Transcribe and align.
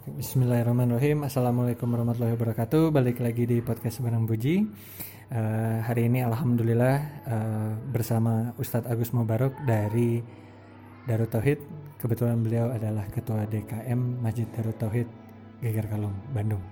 Bismillahirrahmanirrahim. 0.00 1.28
Assalamualaikum 1.28 1.84
warahmatullahi 1.92 2.32
wabarakatuh. 2.32 2.88
Balik 2.88 3.20
lagi 3.20 3.44
di 3.44 3.60
podcast 3.60 4.00
Barang 4.00 4.24
Buji 4.24 4.64
uh, 5.28 5.84
Hari 5.84 6.08
ini 6.08 6.24
Alhamdulillah 6.24 6.96
uh, 7.28 7.72
Bersama 7.92 8.48
Ustadz 8.56 8.88
Agus 8.88 9.12
Mubarok 9.12 9.52
Dari 9.68 10.24
Darut 11.04 11.28
Tauhid. 11.28 11.60
Kebetulan 12.00 12.40
beliau 12.40 12.72
adalah 12.72 13.04
Ketua 13.12 13.44
DKM 13.44 14.24
Masjid 14.24 14.48
Darut 14.56 14.72
Tauhid 14.80 15.04
Geger 15.60 15.84
Kalung, 15.84 16.16
Bandung. 16.32 16.64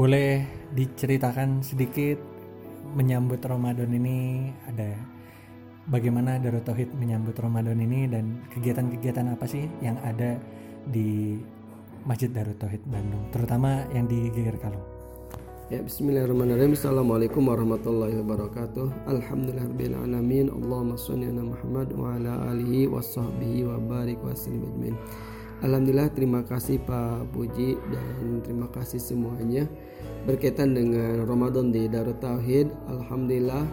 Boleh 0.00 0.40
diceritakan 0.72 1.60
sedikit 1.60 2.16
Menyambut 2.96 3.44
Ramadan 3.44 3.92
ini? 3.92 4.48
Ada 4.64 4.96
Bagaimana 5.92 6.40
Darut 6.40 6.64
Tauhid 6.64 6.88
menyambut 6.96 7.36
Ramadan 7.36 7.76
ini 7.76 8.08
Dan 8.08 8.48
kegiatan-kegiatan 8.48 9.28
apa 9.28 9.44
sih 9.44 9.68
Yang 9.84 9.96
ada 10.08 10.30
di 10.88 11.36
Masjid 12.08 12.32
Darut 12.32 12.56
Tauhid 12.56 12.80
Bandung, 12.88 13.28
terutama 13.28 13.84
yang 13.92 14.08
di 14.08 14.32
Geger 14.32 14.56
Kalung. 14.56 15.00
Ya, 15.70 15.78
bismillahirrahmanirrahim. 15.84 16.74
Assalamualaikum 16.74 17.46
warahmatullahi 17.46 18.18
wabarakatuh. 18.24 19.06
Alhamdulillahirabbil. 19.06 19.94
Allahumma 20.50 20.98
shalli 20.98 21.30
ala 21.30 21.46
Muhammad 21.46 21.88
wa 21.94 22.16
ala 22.18 22.32
alihi 22.50 22.90
washabbihi 22.90 23.70
wa 23.70 23.78
barik 23.78 24.18
wa 24.18 24.34
sallim 24.34 24.98
Alhamdulillah 25.60 26.08
terima 26.16 26.40
kasih 26.40 26.80
Pak 26.82 27.36
Puji 27.36 27.76
dan 27.92 28.40
terima 28.40 28.66
kasih 28.72 28.96
semuanya 28.96 29.68
berkaitan 30.24 30.72
dengan 30.72 31.28
Ramadan 31.28 31.68
di 31.68 31.84
Darut 31.86 32.16
Tauhid. 32.18 32.72
Alhamdulillah 32.88 33.64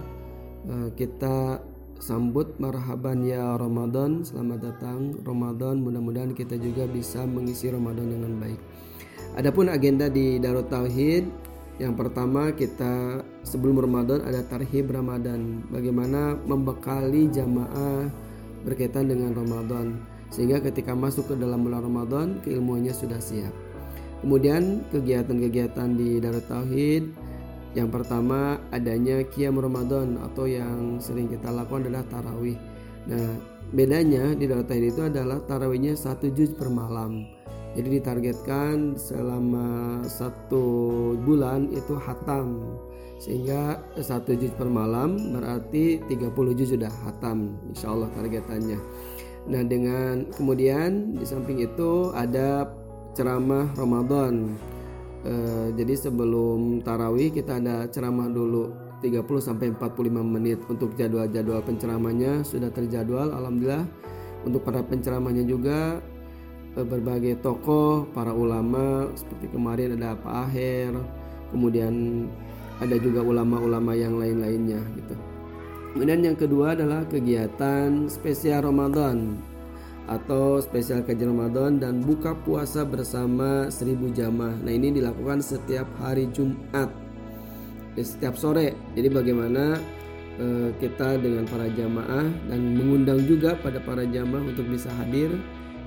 eh, 0.67 0.89
kita 0.99 1.63
sambut 1.97 2.57
marhaban 2.61 3.25
ya 3.25 3.57
Ramadan. 3.57 4.21
Selamat 4.21 4.73
datang. 4.73 5.17
Ramadan 5.25 5.81
mudah-mudahan 5.81 6.33
kita 6.33 6.57
juga 6.57 6.85
bisa 6.85 7.25
mengisi 7.25 7.69
Ramadan 7.69 8.07
dengan 8.09 8.37
baik. 8.37 8.59
Adapun 9.37 9.69
agenda 9.69 10.09
di 10.09 10.41
Darut 10.41 10.69
Tauhid 10.69 11.29
yang 11.77 11.93
pertama 11.93 12.49
kita 12.57 13.21
sebelum 13.45 13.77
Ramadan 13.77 14.25
ada 14.25 14.41
tarhib 14.41 14.89
Ramadan. 14.89 15.61
Bagaimana 15.69 16.33
membekali 16.41 17.29
jamaah 17.29 18.09
berkaitan 18.65 19.09
dengan 19.09 19.37
Ramadan. 19.37 20.01
Sehingga 20.33 20.59
ketika 20.59 20.97
masuk 20.97 21.31
ke 21.31 21.35
dalam 21.37 21.63
bulan 21.63 21.85
Ramadan 21.85 22.27
keilmuannya 22.41 22.91
sudah 22.91 23.21
siap. 23.21 23.53
Kemudian 24.25 24.81
kegiatan-kegiatan 24.89 25.93
di 25.93 26.17
Darut 26.17 26.45
Tauhid 26.49 27.26
yang 27.77 27.93
pertama 27.93 28.57
adanya 28.73 29.21
Qiyam 29.21 29.61
Ramadan 29.61 30.17
atau 30.25 30.49
yang 30.49 30.97
sering 30.97 31.29
kita 31.29 31.53
lakukan 31.53 31.85
adalah 31.85 32.01
tarawih. 32.09 32.57
Nah, 33.05 33.37
bedanya 33.69 34.33
di 34.33 34.49
dalam 34.49 34.65
tahid 34.65 34.97
itu 34.97 35.05
adalah 35.05 35.37
tarawihnya 35.45 35.93
satu 35.93 36.33
juz 36.33 36.57
per 36.57 36.73
malam. 36.73 37.29
Jadi 37.77 38.01
ditargetkan 38.01 38.97
selama 38.97 40.01
satu 40.09 40.65
bulan 41.21 41.69
itu 41.69 41.93
hatam 42.01 42.65
sehingga 43.21 43.81
satu 44.01 44.33
juz 44.33 44.49
per 44.57 44.65
malam 44.65 45.37
berarti 45.37 46.01
30 46.09 46.57
juz 46.57 46.73
sudah 46.73 46.89
hatam 47.05 47.61
insya 47.69 47.93
Allah 47.93 48.09
targetannya. 48.17 48.81
Nah 49.53 49.61
dengan 49.61 50.25
kemudian 50.33 51.13
di 51.13 51.25
samping 51.29 51.61
itu 51.61 52.09
ada 52.17 52.65
ceramah 53.13 53.69
Ramadan 53.77 54.57
Eh, 55.25 55.67
jadi 55.73 55.97
sebelum 55.97 56.85
tarawih 56.85 57.33
kita 57.33 57.57
ada 57.57 57.89
ceramah 57.89 58.29
dulu 58.29 58.69
30 59.01 59.41
sampai 59.41 59.73
45 59.73 60.21
menit 60.21 60.61
untuk 60.69 60.93
jadwal-jadwal 60.93 61.61
penceramahnya. 61.65 62.45
Sudah 62.45 62.69
terjadwal 62.69 63.33
alhamdulillah. 63.33 63.85
Untuk 64.45 64.61
para 64.61 64.85
penceramahnya 64.85 65.43
juga 65.43 65.99
uh, 66.77 66.85
berbagai 66.85 67.41
tokoh 67.41 68.05
para 68.13 68.31
ulama 68.31 69.09
seperti 69.17 69.49
kemarin 69.51 69.97
ada 69.97 70.15
Pak 70.15 70.33
Aher 70.47 70.93
kemudian 71.51 72.27
ada 72.77 72.95
juga 73.01 73.25
ulama-ulama 73.25 73.97
yang 73.97 74.21
lain-lainnya 74.21 74.79
gitu. 74.95 75.15
Kemudian 75.97 76.21
yang 76.21 76.37
kedua 76.37 76.77
adalah 76.77 77.01
kegiatan 77.09 78.05
spesial 78.05 78.69
Ramadan 78.69 79.33
atau 80.07 80.63
spesial 80.63 81.03
kajian 81.03 81.35
Ramadan 81.35 81.83
dan 81.83 81.99
buka 81.99 82.31
puasa 82.47 82.87
bersama 82.87 83.67
seribu 83.67 84.07
jamaah. 84.15 84.55
Nah 84.63 84.71
ini 84.71 84.95
dilakukan 84.95 85.43
setiap 85.43 85.87
hari 85.99 86.31
Jumat, 86.31 86.87
ya, 87.99 88.03
setiap 88.07 88.39
sore. 88.39 88.71
Jadi 88.95 89.07
bagaimana 89.11 89.75
eh, 90.39 90.69
kita 90.79 91.19
dengan 91.19 91.43
para 91.43 91.67
jamaah 91.67 92.23
dan 92.47 92.59
mengundang 92.79 93.19
juga 93.27 93.59
pada 93.59 93.83
para 93.83 94.07
jamaah 94.07 94.47
untuk 94.47 94.63
bisa 94.71 94.87
hadir 94.95 95.27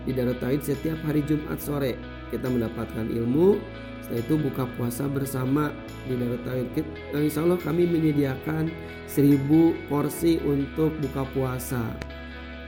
di 0.04 0.12
Darut 0.12 0.36
Tauhid 0.36 0.64
setiap 0.64 1.00
hari 1.08 1.24
Jumat 1.24 1.56
sore. 1.56 1.96
Kita 2.28 2.46
mendapatkan 2.46 3.08
ilmu. 3.08 3.56
Setelah 4.04 4.20
itu 4.26 4.34
buka 4.36 4.64
puasa 4.76 5.08
bersama 5.08 5.72
di 6.04 6.20
Darut 6.20 6.44
Tauhid. 6.44 6.84
Nah, 7.16 7.20
insya 7.24 7.40
Allah 7.40 7.56
kami 7.56 7.88
menyediakan 7.88 8.68
seribu 9.08 9.72
porsi 9.88 10.36
untuk 10.44 10.92
buka 11.00 11.24
puasa. 11.32 11.80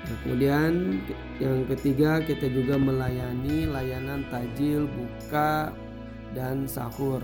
Nah, 0.02 0.16
kemudian 0.26 0.98
yang 1.38 1.62
ketiga 1.70 2.18
kita 2.26 2.50
juga 2.50 2.74
melayani 2.74 3.70
layanan 3.70 4.26
tajil, 4.34 4.90
buka 4.90 5.70
dan 6.34 6.66
sahur. 6.66 7.22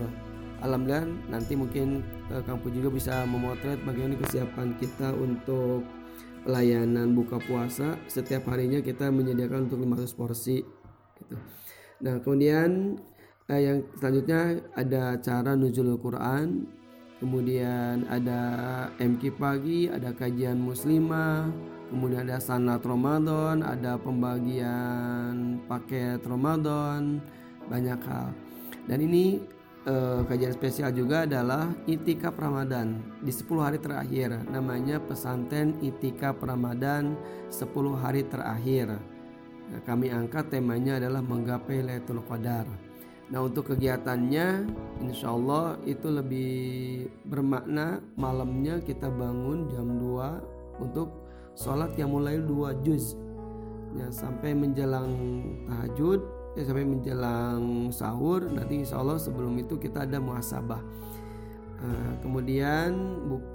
Alhamdulillah 0.59 1.07
nanti 1.31 1.55
mungkin 1.55 2.03
eh, 2.31 2.43
Kang 2.43 2.59
Pu 2.59 2.71
juga 2.71 2.91
bisa 2.91 3.23
memotret 3.23 3.79
bagaimana 3.83 4.19
kesiapan 4.19 4.75
kita 4.79 5.11
untuk 5.15 5.83
pelayanan 6.43 7.15
buka 7.15 7.39
puasa. 7.43 7.99
Setiap 8.07 8.47
harinya 8.51 8.79
kita 8.79 9.11
menyediakan 9.11 9.67
untuk 9.67 9.79
500 9.83 10.19
porsi. 10.19 10.57
Gitu. 11.19 11.35
Nah 12.03 12.19
kemudian 12.23 12.95
eh, 13.51 13.61
yang 13.63 13.77
selanjutnya 13.99 14.63
ada 14.75 15.19
cara 15.19 15.51
nuzulul 15.55 15.99
Quran. 15.99 16.79
Kemudian 17.19 18.07
ada 18.07 18.39
MK 18.95 19.35
pagi, 19.35 19.91
ada 19.91 20.15
kajian 20.15 20.55
muslimah, 20.55 21.51
kemudian 21.89 22.29
ada 22.29 22.37
sanat 22.37 22.85
Ramadan, 22.85 23.65
ada 23.65 23.97
pembagian 23.97 25.59
paket 25.65 26.21
Ramadan, 26.23 27.19
banyak 27.67 27.99
hal. 28.05 28.29
Dan 28.85 29.05
ini 29.05 29.41
eh, 29.89 30.21
kajian 30.25 30.53
spesial 30.53 30.93
juga 30.93 31.25
adalah 31.25 31.73
itikaf 31.89 32.37
Ramadan 32.37 33.01
di 33.25 33.33
10 33.33 33.45
hari 33.59 33.77
terakhir. 33.81 34.37
Namanya 34.49 35.01
pesantren 35.01 35.77
itikaf 35.81 36.37
Ramadan 36.41 37.17
10 37.49 37.65
hari 37.97 38.25
terakhir. 38.29 38.95
Nah, 39.69 39.81
kami 39.85 40.09
angkat 40.09 40.49
temanya 40.49 40.97
adalah 40.97 41.21
menggapai 41.21 41.85
Lailatul 41.85 42.25
Qadar. 42.25 42.65
Nah 43.29 43.45
untuk 43.45 43.69
kegiatannya 43.69 44.65
insya 45.05 45.29
Allah 45.29 45.77
itu 45.85 46.09
lebih 46.09 46.53
bermakna 47.29 48.01
malamnya 48.17 48.81
kita 48.81 49.05
bangun 49.05 49.69
jam 49.69 50.01
2 50.01 50.81
untuk 50.81 51.18
sholat 51.59 51.91
yang 51.99 52.15
mulai 52.15 52.39
dua 52.39 52.71
juz. 52.79 53.19
Ya 53.99 54.07
sampai 54.13 54.55
menjelang 54.55 55.11
tahajud 55.67 56.21
ya 56.55 56.63
sampai 56.63 56.85
menjelang 56.87 57.89
sahur 57.91 58.47
nanti 58.47 58.85
insya 58.85 59.01
Allah 59.01 59.19
sebelum 59.19 59.59
itu 59.59 59.75
kita 59.75 60.07
ada 60.07 60.23
muhasabah. 60.23 60.81
Uh, 61.79 62.13
kemudian 62.19 62.91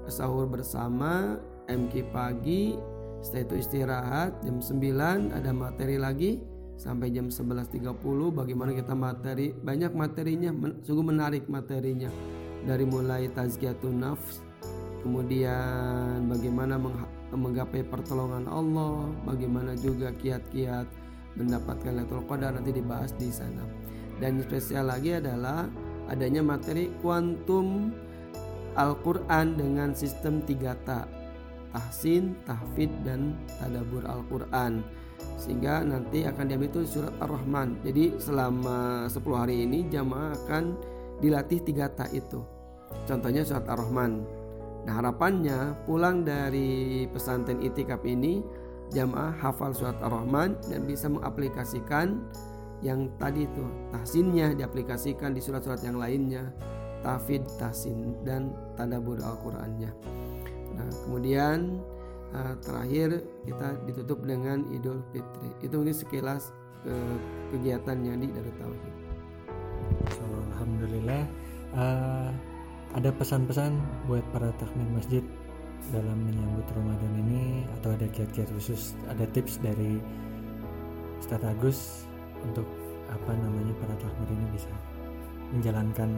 sahur 0.09 0.49
bersama 0.49 1.37
MK 1.69 2.09
pagi 2.13 2.77
setelah 3.25 3.45
itu 3.49 3.55
istirahat 3.61 4.33
jam 4.45 4.61
9 4.61 5.33
ada 5.33 5.51
materi 5.53 5.97
lagi 5.97 6.41
sampai 6.77 7.13
jam 7.13 7.29
11.30 7.29 7.85
bagaimana 8.33 8.73
kita 8.73 8.93
materi 8.97 9.53
banyak 9.53 9.93
materinya 9.97 10.53
sungguh 10.85 11.07
menarik 11.07 11.49
materinya. 11.49 12.13
Dari 12.65 12.89
mulai 12.89 13.29
tazkiyatun 13.29 13.97
nafs 14.01 14.41
kemudian 15.05 16.25
bagaimana 16.33 16.81
menggapai 17.31 17.85
pertolongan 17.85 18.49
Allah, 18.49 19.13
bagaimana 19.29 19.77
juga 19.77 20.11
kiat-kiat 20.17 20.89
mendapatkan 21.37 21.93
Lailatul 21.93 22.25
Qadar 22.25 22.57
nanti 22.57 22.73
dibahas 22.73 23.13
di 23.21 23.29
sana. 23.29 23.69
Dan 24.17 24.41
spesial 24.41 24.89
lagi 24.89 25.13
adalah 25.13 25.69
adanya 26.09 26.41
materi 26.41 26.89
kuantum 27.05 27.93
Al-Quran 28.75 29.55
dengan 29.55 29.93
sistem 29.93 30.41
3 30.43 30.73
tahsin, 31.75 32.39
tahfid, 32.47 32.91
dan 33.05 33.37
tadabur 33.61 34.03
Al-Quran. 34.09 34.83
Sehingga 35.39 35.83
nanti 35.83 36.23
akan 36.27 36.47
diambil 36.47 36.71
itu 36.71 36.87
surat 36.87 37.15
Ar-Rahman. 37.19 37.83
Jadi 37.83 38.19
selama 38.19 39.11
10 39.11 39.21
hari 39.35 39.67
ini 39.67 39.87
jamaah 39.91 40.33
akan 40.47 40.79
dilatih 41.19 41.63
tiga 41.67 41.91
tak 41.91 42.15
itu. 42.15 42.43
Contohnya 43.07 43.43
surat 43.43 43.67
Ar-Rahman 43.67 44.34
Nah 44.85 45.01
harapannya 45.01 45.77
pulang 45.89 46.23
dari 46.25 47.05
pesantren 47.09 47.61
itikaf 47.65 48.05
ini 48.05 48.45
jamaah 48.93 49.33
hafal 49.41 49.73
surat 49.73 49.97
ar-Rahman 50.05 50.61
dan 50.69 50.85
bisa 50.85 51.09
mengaplikasikan 51.09 52.21
yang 52.85 53.09
tadi 53.17 53.49
itu 53.49 53.65
tahsinnya 53.97 54.53
diaplikasikan 54.53 55.33
di 55.33 55.41
surat-surat 55.41 55.81
yang 55.81 55.97
lainnya 55.97 56.53
tafid, 57.01 57.45
tahsin 57.61 58.17
dan 58.25 58.53
tadabur 58.81 59.21
Al-Qur'annya. 59.21 59.93
Nah, 60.75 60.89
kemudian 61.05 61.81
uh, 62.33 62.55
terakhir 62.65 63.25
kita 63.45 63.77
ditutup 63.85 64.25
dengan 64.25 64.65
Idul 64.73 65.05
Fitri. 65.13 65.53
Itu 65.61 65.81
mungkin 65.81 65.97
sekilas 65.97 66.53
uh, 66.89 67.17
kegiatannya 67.53 68.13
di 68.21 68.27
Darut 68.33 68.57
Tauhid. 68.61 68.95
so 70.17 70.25
alhamdulillah 70.57 71.23
uh, 71.77 72.14
ada 73.05 73.13
pesan-pesan 73.21 73.77
buat 74.09 74.25
para 74.33 74.49
takmir 74.57 74.89
masjid 74.97 75.21
dalam 75.93 76.25
menyambut 76.25 76.65
Ramadan 76.73 77.13
ini 77.21 77.69
atau 77.77 77.93
ada 77.93 78.09
kiat-kiat 78.09 78.49
khusus 78.57 78.97
ada 79.13 79.29
tips 79.37 79.61
dari 79.61 80.01
Ustadz 81.21 81.45
Agus 81.45 82.09
untuk 82.41 82.65
apa 83.13 83.37
namanya 83.37 83.77
para 83.77 83.93
takmir 84.01 84.33
ini 84.33 84.47
bisa 84.57 84.73
menjalankan 85.53 86.17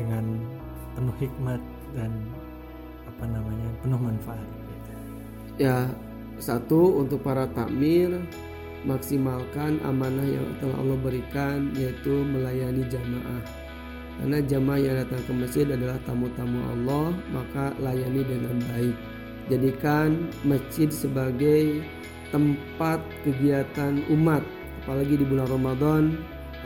dengan 0.00 0.24
penuh 0.96 1.16
hikmat 1.20 1.60
dan 1.92 2.08
apa 3.12 3.24
namanya 3.28 3.68
penuh 3.84 4.00
manfaat. 4.00 4.48
Ya, 5.60 5.84
satu 6.40 7.04
untuk 7.04 7.20
para 7.20 7.44
takmir 7.52 8.08
maksimalkan 8.88 9.84
amanah 9.84 10.24
yang 10.24 10.48
telah 10.64 10.80
Allah 10.80 10.96
berikan 10.96 11.76
yaitu 11.76 12.24
melayani 12.24 12.88
jamaah. 12.88 13.65
Karena 14.16 14.40
jamaah 14.40 14.80
yang 14.80 14.96
datang 14.96 15.22
ke 15.28 15.32
masjid 15.36 15.66
adalah 15.68 16.00
tamu-tamu 16.08 16.60
Allah, 16.72 17.12
maka 17.30 17.76
layani 17.76 18.22
dengan 18.24 18.56
baik. 18.72 18.96
Jadikan 19.52 20.32
masjid 20.42 20.88
sebagai 20.88 21.84
tempat 22.32 22.98
kegiatan 23.22 24.02
umat, 24.10 24.42
apalagi 24.82 25.20
di 25.20 25.24
bulan 25.28 25.46
Ramadan 25.46 26.02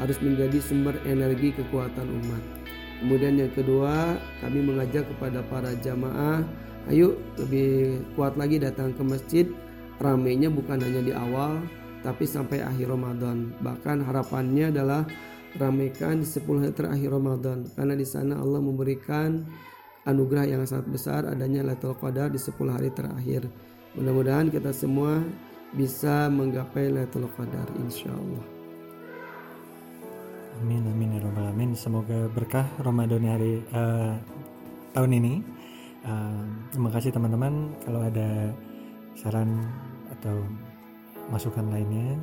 harus 0.01 0.17
menjadi 0.25 0.63
sumber 0.63 0.97
energi 1.05 1.53
kekuatan 1.53 2.09
umat. 2.25 2.43
Kemudian 3.01 3.37
yang 3.37 3.53
kedua, 3.53 4.17
kami 4.41 4.61
mengajak 4.65 5.05
kepada 5.17 5.45
para 5.49 5.73
jamaah, 5.81 6.45
ayo 6.89 7.17
lebih 7.37 8.01
kuat 8.17 8.37
lagi 8.37 8.61
datang 8.61 8.93
ke 8.97 9.03
masjid. 9.05 9.47
Ramainya 10.01 10.49
bukan 10.49 10.81
hanya 10.81 11.05
di 11.05 11.13
awal, 11.13 11.61
tapi 12.01 12.25
sampai 12.25 12.65
akhir 12.65 12.89
Ramadan. 12.89 13.53
Bahkan 13.61 14.01
harapannya 14.05 14.73
adalah 14.73 15.05
ramaikan 15.59 16.23
di 16.23 16.27
10 16.29 16.47
hari 16.63 16.75
terakhir 16.75 17.11
Ramadan 17.11 17.67
karena 17.75 17.95
di 17.99 18.07
sana 18.07 18.39
Allah 18.39 18.63
memberikan 18.63 19.43
anugerah 20.07 20.47
yang 20.47 20.63
sangat 20.65 20.87
besar 20.89 21.27
adanya 21.27 21.67
Lailatul 21.67 21.97
Qadar 21.99 22.31
di 22.31 22.39
10 22.39 22.55
hari 22.71 22.91
terakhir. 22.95 23.51
Mudah-mudahan 23.99 24.49
kita 24.49 24.71
semua 24.71 25.19
bisa 25.75 26.31
menggapai 26.31 26.91
Lailatul 26.91 27.27
Qadar 27.35 27.67
insya 27.83 28.11
Allah. 28.15 28.45
Amin 30.61 30.85
amin 30.85 31.17
ya 31.17 31.21
robbal 31.25 31.51
alamin. 31.51 31.73
Semoga 31.73 32.29
berkah 32.31 32.69
Ramadan 32.85 33.25
hari 33.25 33.65
uh, 33.73 34.15
tahun 34.93 35.11
ini. 35.17 35.35
Uh, 36.05 36.45
terima 36.69 36.91
kasih 36.93 37.11
teman-teman. 37.17 37.73
Kalau 37.81 38.05
ada 38.05 38.53
saran 39.17 39.65
atau 40.13 40.45
masukan 41.33 41.65
lainnya 41.71 42.19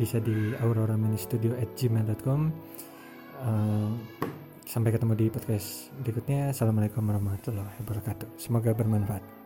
bisa 0.00 0.16
di 0.16 0.56
aurora-studio@gmail.com. 0.56 2.40
Uh, 3.40 3.92
sampai 4.64 4.96
ketemu 4.96 5.12
di 5.12 5.26
podcast 5.28 5.92
berikutnya. 6.00 6.56
Assalamualaikum 6.56 7.04
warahmatullahi 7.04 7.76
wabarakatuh. 7.84 8.40
Semoga 8.40 8.72
bermanfaat. 8.72 9.39